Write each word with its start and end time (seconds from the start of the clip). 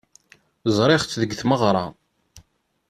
Ẓriɣ-tt 0.77 1.17
deg 1.21 1.31
tmeɣra. 1.39 1.85